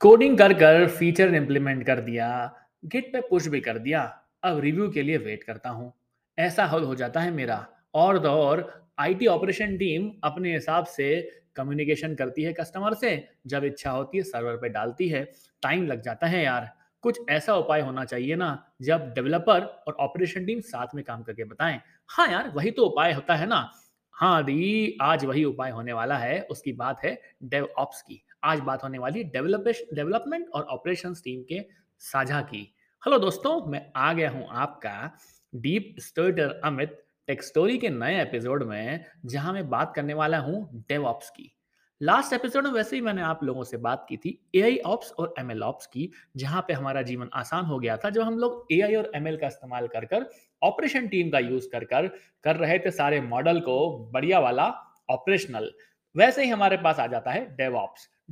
[0.00, 2.26] Coding कर कर feature implement कर दिया
[2.84, 4.02] गिट पे पुश भी कर दिया।
[4.42, 5.92] अब रिव्यू के लिए वेट करता हूँ।
[6.38, 11.08] ऐसा हल हो जाता है मेरा। और तो और आईटी ऑपरेशन टीम अपने हिसाब से
[11.56, 15.24] कम्युनिकेशन करती है कस्टमर से। जब इच्छा होती है सर्वर पे डालती है।
[15.62, 16.70] टाइम लग जाता है यार।
[17.02, 21.44] कुछ ऐसा उपाय होना चाहिए ना, जब डेवलपर और ऑपरेशन टीम साथ में काम करके
[21.44, 23.70] बताएँ। हाँ यार, वही तो उपाय होता है ना।
[24.14, 28.60] हाँ दी, आज वही उपाय होने वाला है। उसकी बात है डेव ऑप्स की। आज
[28.60, 31.60] बात होने वाली डेवलपमेंट और ऑपरेशन टीम के
[32.02, 32.60] साझा की।
[33.02, 35.10] हेलो दोस्तों, मैं आ गया हूँ आपका
[35.52, 40.84] डीप स्टोटर अमित टेक स्टोरी के नए एपिसोड में, जहाँ मैं बात करने वाला हूँ
[40.88, 41.52] डेव ऑप्स की।
[42.00, 45.10] लास्ट एपिसोड में वैसे ही मैंने आप लोगों से बात की थी ए आई ऑप्स
[45.12, 48.38] और एम एल ऑप्स की, जहाँ पे हमारा जीवन आसान हो गया था जब हम
[48.38, 50.28] लोग ए आई और एम एल का इस्तेमाल कर कर
[50.62, 52.08] ऑपरेशन टीम का यूज़ कर कर
[52.44, 53.78] कर रहे थे सारे मॉडल को
[54.12, 54.72] बढ़िया वाला
[55.10, 55.72] ऑपरेशनल
[56.14, 57.76] वैसे ही हमारे पास आ जाता है डेव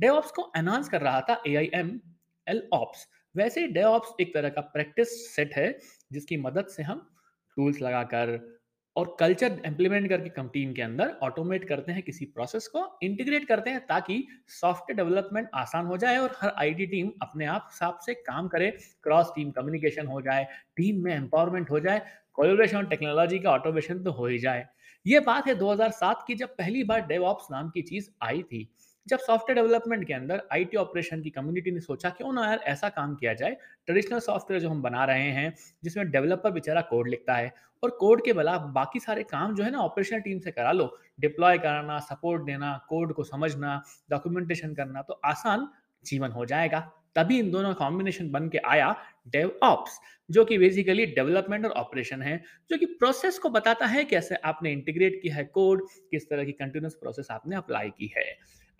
[0.03, 1.99] ऑप्स ऑप्स को एनहांस कर रहा था A I M
[2.47, 5.79] L ops वैसे ही डेव ऑप्स एक तरह का प्रैक्टिस सेट है,
[6.11, 7.15] जिसकी मदद से हम
[7.55, 8.57] टूल्स लगाकर
[8.95, 13.47] और कल्चर इंप्लीमेंट करके कम टीम के अंदर ऑटोमेट करते हैं किसी प्रोसेस को इंटीग्रेट
[13.47, 17.99] करते हैं ताकि सॉफ्टवेयर डेवलपमेंट आसान हो जाए और हर आईटी टीम अपने आप हिसाब
[17.99, 18.71] से काम करे
[19.03, 22.01] क्रॉस टीम कम्युनिकेशन हो जाए टीम में एम्पावरमेंट हो जाए
[22.33, 24.67] कोलोरेशन और टेक्नोलॉजी का ऑटोमेशन तो हो ही जाए।
[25.07, 28.75] ये बात है 2007 की जब पहली बार डेवऑप्स नाम की चीज़ आई थी।
[29.07, 32.89] जब सॉफ्टवेयर डेवलपमेंट के अंदर आईटी ऑपरेशन की कम्युनिटी ने सोचा क्यों ना यार, ऐसा
[32.89, 37.35] काम किया जाए ट्रेडिशनल सॉफ्टवेयर जो हम बना रहे हैं, जिसमें डेवलपर बेचारा कोड लिखता
[37.35, 40.71] है और कोड के बला बाकी सारे काम जो है ना ऑपरेशनल टीम से करा
[40.71, 45.67] लो। डिप्लॉय कराना सपोर्ट देना कोड को समझना डॉक्यूमेंटेशन करना तो आसान
[46.05, 46.79] जीवन हो जाएगा।
[47.15, 48.95] तभी इन दोनों कॉम्बिनेशन बन के आया
[49.27, 52.37] डेव ऑप्स जो कि बेसिकली डेवलपमेंट और ऑपरेशन है,
[52.69, 56.51] जो कि प्रोसेस को बताता है कैसे आपने इंटीग्रेट किया है कोड किस तरह की
[56.53, 58.25] कंटिन्यूस प्रोसेस आपने अप्लाई की है।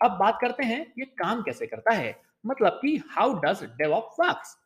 [0.00, 4.56] अब बात करते हैं ये काम कैसे करता है। मतलब कि हाउ डज डेवॉप वर्क्स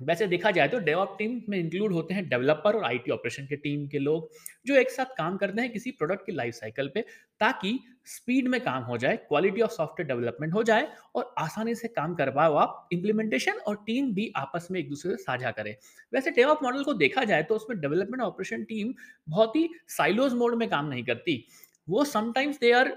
[0.00, 3.56] वैसे देखा जाए तो डेवॉप टीम में इंक्लूड होते हैं डेवलपर और आईटी ऑपरेशन के
[3.56, 4.30] टीम के लोग,
[4.66, 7.00] जो एक साथ काम करते हैं किसी प्रोडक्ट की लाइफ साइकिल पे,
[7.40, 11.88] ताकि स्पीड में काम हो जाए क्वालिटी ऑफ़ सॉफ्टवेयर डेवलपमेंट हो जाए, और आसानी से
[11.90, 15.74] काम कर पाओ आप इंप्लीमेंटेशन और टीम भी आपस में एक दूसरे से साझा करें।
[16.12, 18.92] वैसे डेवॉप मॉडल को देखा जाए तो उसमें डेवलपमेंट ऑपरेशन टीम
[19.28, 21.44] बहुत ही साइलोज मोड में काम नहीं करती।
[21.88, 22.88] वो sometimes they are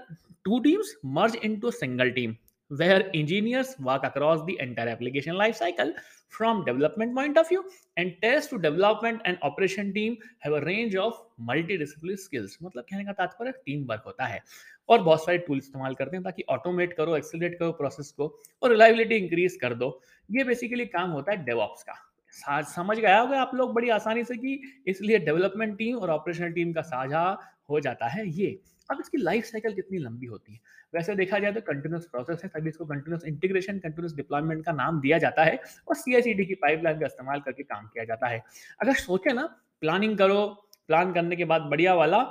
[0.44, 2.34] two teams merge into single team
[2.70, 5.92] where engineers work across the entire application life cycle
[6.32, 7.64] from development point of view
[7.98, 13.04] and test to development and operation team have range of multi discipline skills मतलब कहने
[13.04, 14.42] का तात्पर्य team work होता है।
[14.88, 18.26] और बहुत सारे tool इस्तेमाल करते हैं ताकि ऑटोमेट करो एक्सेलरेट करो प्रोसेस को,
[18.62, 23.40] और रिलायबिलिटी इंक्रीज कर दो। ये बेसिकली काम होता है डेवॉप्स का। समझ गया होगा
[23.40, 27.22] आप लोग बड़ी आसानी से कि इसलिए डेवलपमेंट टीम और ऑपरेशनल टीम का साझा
[27.70, 28.58] हो जाता है ये।
[28.90, 30.60] अब इसकी लाइफ साइकिल कितनी लंबी होती है?
[30.94, 35.00] वैसे देखा जाए तो कंटिन्यूस प्रोसेस है, तभी इसको कंटिन्यूस इंटीग्रेशन कंटिन्यूस डिप्लॉयमेंट का नाम
[35.00, 35.58] दिया जाता है
[35.88, 38.42] और सी की पाइपलाइन का इस्तेमाल करके काम किया जाता है।
[38.80, 39.46] अगर सोचे ना
[39.82, 40.46] प्लानिंग करो
[40.88, 42.22] प्लान करने के बाद बढ़िया वाला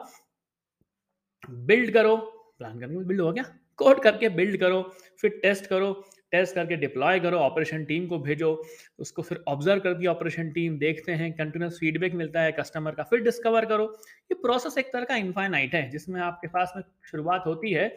[1.44, 2.16] बिल्ड करो
[2.58, 3.44] प्लान करने में बिल्ड हो गया।
[3.80, 4.82] कोड करके बिल्ड करो,
[5.22, 5.92] फिर टेस्ट करो
[6.36, 8.52] टेस्ट करके डिप्लॉय करो ऑपरेशन टीम को भेजो,
[9.00, 13.04] उसको फिर ऑब्ज़र्व कर दिया ऑपरेशन टीम देखते हैं कंटिन्यूस फीडबैक मिलता है कस्टमर का,
[13.04, 13.86] फिर डिस्कवर करो।
[14.32, 17.88] ये प्रोसेस एक तरह का इनफाइनाइट है, जिसमें आपके पास में शुरुआत होती है,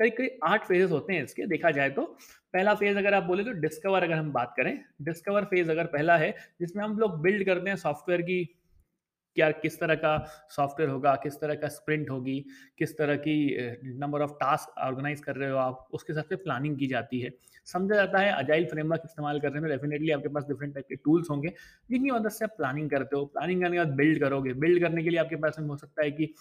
[0.00, 2.02] कई कई आठ फेजेस होते हैं इसके, देखा जाए तो।
[2.54, 6.16] पहला फ़ेज़ अगर आप बोले तो डिस्कवर अगर हम बात करें डिस्कवर फ़ेज़ अगर पहला
[6.16, 8.38] है, जिसमें हम लोग बिल्ड करते हैं सॉफ्टवेयर की
[9.36, 10.16] क्या, किस तरह का
[10.50, 12.44] सॉफ्टवेयर होगा, किस तरह का स्प्रिंट होगी,
[12.78, 13.36] किस तरह की
[13.98, 17.30] नंबर ऑफ़ टास्क ऑर्गेनाइज कर रहे हो आप, उसके हिसाब से प्लानिंग की जाती है।
[17.66, 20.96] समझा जाता है अजाइल फ्रेमवर्क इस्तेमाल कर रहे हैं डेफिनेटली आपके पास डिफरेंट टाइप के
[20.96, 21.52] टूल्स होंगे,
[21.90, 25.02] जिनकी मदद से आप प्लानिंग करते हो। प्लानिंग करने के बाद बिल्ड करोगे। बिल्ड करने
[25.02, 26.32] के लिए आपके पास में हो सकता है कि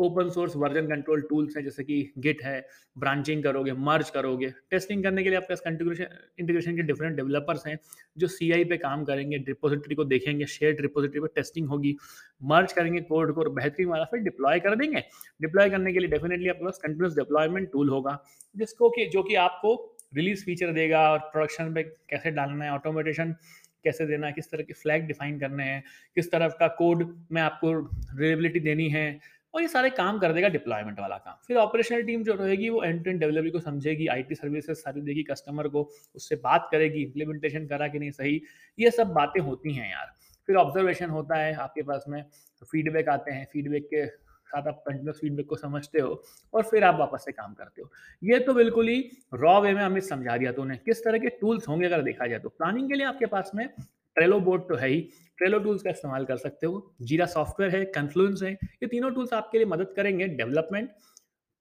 [0.00, 2.66] open source version control tools हैं, जैसे कि गिट है,
[2.98, 6.06] ब्रांचिंग करोगे, मर्ज करोगे, टेस्टिंग करने के लिए आपके पास कंट्रीब्यूशन
[6.38, 7.78] इंटीग्रेशन के डिफरेंट डेवलपर्स हैं,
[8.18, 11.96] जो सीआई पे काम करेंगे डिपोजिटरी को देखेंगे शेयर डिपोजिटरी पर टेस्टिंग होगी,
[12.42, 15.00] मर्ज करेंगे कोड को बेहतरीन वाला फिर डिप्लॉय कर देंगे।
[15.42, 18.24] डिप्लॉय करने के लिए डेफिनेटली आपके पास कंटिन्यूस डिप्लॉयमेंट टूल होगा,
[18.56, 23.36] जिसको कि, जो कि आपको रिलीज़ फीचर देगा और प्रोडक्शन पे कैसे डालना है ऑटोमेटेशन
[23.84, 25.84] कैसे देना है, किस तरह के फ्लैग डिफाइन करने हैं,
[26.14, 27.72] किस तरह का कोड में आपको
[28.18, 29.20] रिलेबिलिटी देनी है
[29.54, 32.82] और ये सारे काम कर देगा डिप्लॉयमेंट वाला काम। फिर ऑपरेशनल टीम जो रहेगी, वो
[32.82, 35.82] एंड टू एंड डिलीवरी को समझेगी आईटी सर्विसेज़ सारी देगी कस्टमर को
[36.16, 38.40] उससे बात करेगी इम्प्लीमेंटेशन करा कि नहीं सही,
[38.78, 40.12] ये सब बातें होती हैं यार।
[40.48, 42.24] फिर ऑब्जर्वेशन होता है, आपके पास में
[42.62, 46.22] फीडबैक आते हैं फीडबैक के साथ आप कंटिन्यूस फीडबैक को समझते हो
[46.54, 47.90] और फिर आप वापस से काम करते हो।
[48.22, 48.98] ये तो बिल्कुल ही
[49.34, 52.26] रॉ वे में हमें समझा दिया तो उन्हें किस तरह के टूल्स होंगे अगर देखा
[52.26, 53.68] जाए तो। प्लानिंग के लिए आपके पास में
[54.16, 55.00] ट्रेलो बोर्ड तो है ही।
[55.38, 59.32] ट्रेलो टूल्स का इस्तेमाल कर सकते हो। जीरा सॉफ्टवेयर है कन्फ्लुएंस है। ये तीनों टूल्स
[59.32, 60.90] आपके लिए मदद करेंगे डेवलपमेंट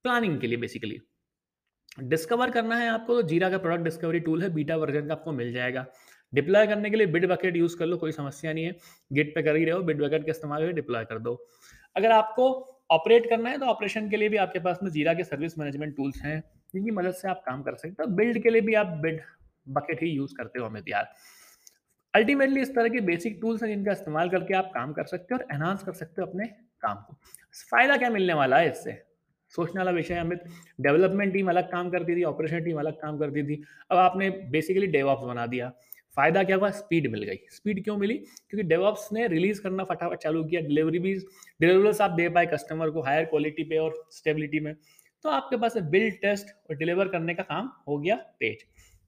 [0.05, 0.99] प्लानिंग के लिए बेसिकली
[1.99, 5.31] डिस्कवर करना है आपको तो जीरा का प्रोडक्ट डिस्कवरी टूल है बीटा वर्जन का आपको
[5.31, 5.85] मिल जाएगा।
[6.33, 8.75] डिप्लॉय करने के लिए बिड बकेट यूज़ कर लो, कोई समस्या नहीं है।
[9.11, 11.33] गिट पे कर ही रहे हो बिड बकेट का इस्तेमाल करके डिप्लॉय कर दो।
[11.95, 12.47] अगर आपको
[12.91, 15.95] ऑपरेट करना है तो ऑपरेशन के लिए भी आपके पास में जीरा के सर्विस मैनेजमेंट
[15.97, 16.41] टूल्स हैं,
[16.73, 19.21] जिनकी मदद से आप काम कर सकते हो। बिल्ड के लिए भी आप बिड
[19.69, 21.13] बकेट ही यूज़ करते हो अमित यार।
[22.13, 25.39] अल्टीमेटली इस तरह के बेसिक टूल्स हैं जिनका इस्तेमाल करके आप काम कर सकते हो
[25.39, 26.45] और एनहांस कर सकते हो अपने
[26.81, 27.17] काम को।
[27.71, 28.91] फ़ायदा क्या मिलने वाला है इससे?
[29.53, 30.43] सोचने वाला विषय है, अमित।
[30.81, 33.61] डेवलपमेंट टीम अलग काम करती थी ऑपरेशन टीम अलग काम करती थी।
[33.91, 35.71] अब आपने बेसिकली डेवॉप्स बना दिया।
[36.17, 36.69] फ़ायदा क्या हुआ?
[36.69, 38.17] स्पीड मिल गई। स्पीड क्यों मिली?
[38.49, 42.89] क्योंकि डेवॉप्स ने रिलीज़ करना फटाफट चालू किया। डिलीवरी भी डिलीवरेबल्स आप दे पाए कस्टमर
[42.89, 44.73] को हायर क्वालिटी पे और स्टेबिलिटी में।
[45.23, 48.63] तो आपके पास बिल्ड टेस्ट और डिलीवर करने का काम हो गया तेज।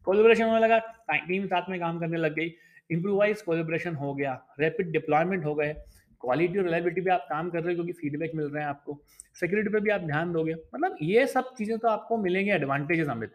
[0.07, 0.79] कोलिब्रेशन होने लगा
[1.11, 2.49] टीम साथ में काम करने लग गई।
[2.89, 5.73] इम्प्रोवाइज कोलिब्रेशन हो गया रैपिड डिप्लॉयमेंट हो गए
[6.21, 8.99] क्वालिटी और रिलायबिलिटी पे आप काम कर रहे हो क्योंकि फीडबैक मिल रहे हैं आपको
[9.35, 13.31] सिक्योरिटी पे भी आप ध्यान दोगे मतलब ये सब चीज़ें तो आपको मिलेंगे एडवांटेजेस अमित।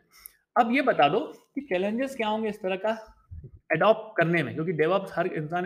[0.56, 1.20] अब ये बता दो
[1.54, 2.90] कि चैलेंजेस क्या होंगे इस तरह का
[3.72, 5.64] अडॉप्ट करने में, क्योंकि डेवॉप्स हर इंसान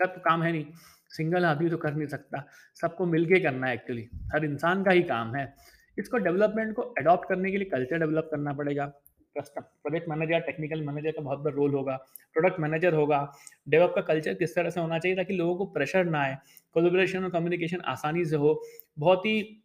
[0.00, 0.64] का तो काम है नहीं
[1.10, 2.44] सिंगल आदमी तो कर नहीं सकता,
[2.76, 5.52] सबको मिलके करना है एक्चुअली हर इंसान का ही काम है।
[5.96, 8.92] इसको डेवलपमेंट को अडॉप्ट करने के लिए कल्चर डेवलप करना पड़ेगा
[9.40, 11.96] प्रोजेक्ट मैनेजर टेक्निकल मैनेजर का बहुत बड़ा रोल होगा
[12.36, 13.20] प्रोडक्ट मैनेजर होगा।
[13.68, 16.36] डेवलप का कल्चर किस तरह से होना चाहिए ताकि लोगों को प्रेशर ना आए
[16.74, 18.60] कोलोब्रेशन और कम्युनिकेशन आसानी से हो,
[18.98, 19.64] बहुत ही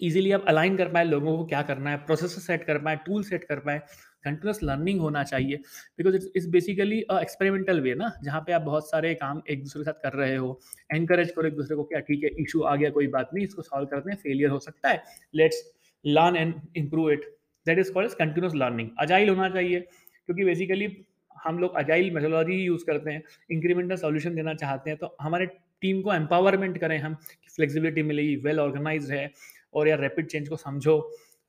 [0.00, 3.22] इजीली आप अलाइन कर पाए लोगों को क्या करना है प्रोसेस सेट कर पाए टूल
[3.24, 3.78] सेट कर पाए।
[4.24, 5.56] कंटिन्यूस लर्निंग होना चाहिए
[5.98, 9.82] because it's is basically experimental way ना, जहाँ पे आप बहुत सारे काम एक दूसरे
[9.82, 10.60] के साथ कर रहे हो
[10.90, 13.62] एनकरेज करो एक दूसरे को क्या ठीक है इशू आ गया, कोई बात नहीं, इसको
[13.62, 15.02] सॉल्व करते हैं फेलियर हो सकता है
[15.34, 15.62] let's
[16.04, 17.24] learn and improve it
[17.66, 20.96] that is called continuous learning agile होना चाहिए, क्योंकि बेसिकली
[21.36, 25.46] हम लोग अजाइल मेथोलॉजी ही यूज़ करते हैं इंक्रीमेंटल सॉल्यूशन देना चाहते हैं तो हमारे
[25.82, 27.14] टीम को एम्पावरमेंट करें हम
[27.56, 29.30] फ्लेक्सिबिलिटी मिलेगी वेल ऑर्गेनाइज है
[29.74, 30.98] और यार रैपिड चेंज को समझो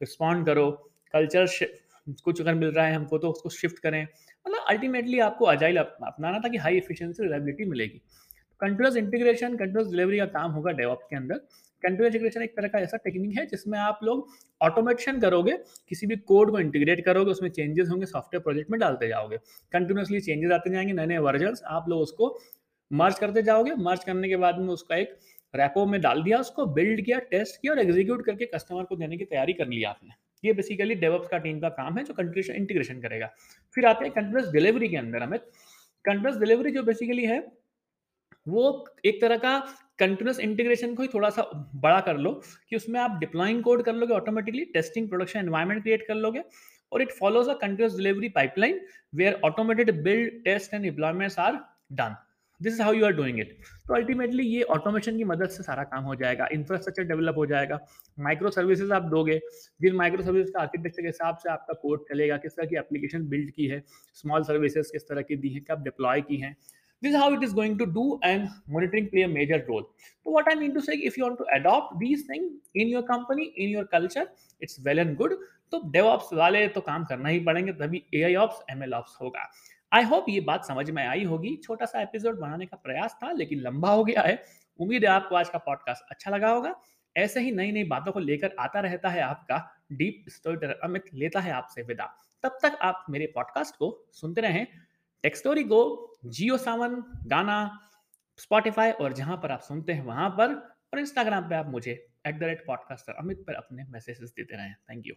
[0.01, 0.69] रिस्पॉन्ड करो
[1.13, 1.47] कल्चर
[2.23, 6.39] कुछ अगर मिल रहा है हमको तो उसको शिफ्ट करें। मतलब अल्टीमेटली आपको अजाइल अपनाना
[6.39, 8.01] था कि हाई एफिशिएंसी रिलायबिलिटी मिलेगी।
[8.61, 11.41] कंटिन्यूस इंटीग्रेशन कंटिन्यूस डिलीवरी का काम होगा डेवॉप के अंदर।
[11.83, 14.27] कंटिन्यूस इंटीग्रेशन एक तरह का ऐसा टेक्निक है जिसमें आप लोग
[14.61, 15.57] ऑटोमेशन करोगे,
[15.89, 19.37] किसी भी कोड को इंटीग्रेट करोगे, उसमें चेंजेस होंगे सॉफ्टवेयर प्रोजेक्ट में डालते जाओगे।
[19.71, 22.39] कंटिन्यूसली चेंजेस आते जाएँगे नए नए वर्जन आप लोग उसको
[22.91, 25.17] मर्ज करते जाओगे। मर्ज करने के बाद में उसका एक
[25.55, 29.17] रैपो में डाल दिया, उसको बिल्ड किया टेस्ट किया और एग्जीक्यूट करके कस्टमर को देने
[29.17, 30.09] की तैयारी कर ली आपने।
[30.43, 33.29] ये बेसिकली डेवलप्स का टीम का काम है जो कंटिन्यूस इंटीग्रेशन करेगा।
[33.75, 35.39] फिर आते हैं कंटिन्यूस डिलीवरी के अंदर हमें
[36.05, 37.39] कंटिन्यूस डिलीवरी जो बेसिकली है,
[38.47, 39.57] वो एक तरह का
[39.99, 42.31] कंटिन्यूस इंटीग्रेशन को ही थोड़ा सा बड़ा कर लो
[42.69, 46.43] कि उसमें आप डिप्लॉइंग कोड कर लोगे automatically testing production environment create कर लोगे
[46.91, 48.81] और it follows a continuous delivery pipeline
[49.13, 51.59] where automated build test and deployments are
[51.93, 52.15] done
[52.61, 53.55] this is how you are doing it
[53.87, 57.79] तो अल्टीमेटली ये ऑटोमेशन की मदद से सारा काम हो जाएगा इंफ्रास्ट्रक्चर डेवलप हो जाएगा
[58.19, 59.39] माइक्रो सर्विसेज़ आप दोगे,
[59.81, 63.27] जिन माइक्रो सर्विस का आर्किटेक्चर के हिसाब से आपका कोड चलेगा, किस तरह की एप्लीकेशन
[63.29, 63.83] बिल्ड की है
[64.15, 66.55] स्मॉल सर्विसेज़ किस तरह की दी है, कब डिप्लॉय की है
[67.01, 69.87] this is how it is going to do and monitoring play a major role
[70.25, 73.03] so what i mean to say if you want to adopt these things in your
[73.03, 74.27] company in your culture
[74.61, 75.37] it's well and good
[75.73, 79.49] तो DevOps वाले तो काम करना ही पड़ेंगे तभी AI Ops ML Ops होगा
[79.91, 83.31] I hope ये बात समझ में आई होगी छोटा सा एपिसोड बनाने का प्रयास था
[83.31, 84.43] लेकिन लंबा हो गया है
[84.79, 86.73] उम्मीद है आपको आज का पॉडकास्ट अच्छा लगा होगा
[87.15, 89.57] ऐसे ही नई नई बातों को लेकर आता रहता है आपका
[89.91, 92.05] डीप स्टोरी अमित लेता है आपसे विदा
[92.43, 94.65] तब तक आप मेरे पॉडकास्ट को सुनते रहें
[95.23, 95.81] टेक्स्टोरी को
[96.25, 96.95] जियो सावन
[97.27, 97.57] गाना
[98.39, 100.53] स्पॉटिफाई और जहाँ पर आप सुनते हैं वहाँ पर
[100.93, 101.91] और इंस्टाग्राम पे आप मुझे
[102.27, 105.15] at the rate podcaster Amit पर अपने मैसेजेस देते रहें। Thank you